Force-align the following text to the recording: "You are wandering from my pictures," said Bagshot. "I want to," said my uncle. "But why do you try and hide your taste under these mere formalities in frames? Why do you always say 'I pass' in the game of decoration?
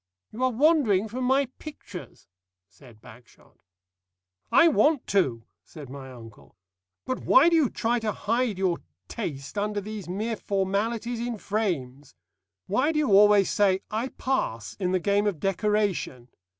"You 0.31 0.43
are 0.43 0.49
wandering 0.49 1.07
from 1.07 1.25
my 1.25 1.45
pictures," 1.59 2.27
said 2.67 3.01
Bagshot. 3.01 3.59
"I 4.51 4.67
want 4.67 5.05
to," 5.13 5.43
said 5.63 5.91
my 5.91 6.11
uncle. 6.11 6.55
"But 7.05 7.19
why 7.23 7.49
do 7.49 7.55
you 7.55 7.69
try 7.69 7.97
and 7.97 8.05
hide 8.05 8.57
your 8.57 8.79
taste 9.07 9.59
under 9.59 9.79
these 9.79 10.09
mere 10.09 10.37
formalities 10.37 11.19
in 11.19 11.37
frames? 11.37 12.15
Why 12.65 12.91
do 12.91 12.97
you 12.97 13.11
always 13.11 13.51
say 13.51 13.81
'I 13.91 14.07
pass' 14.17 14.73
in 14.79 14.91
the 14.91 14.99
game 14.99 15.27
of 15.27 15.39
decoration? 15.39 16.29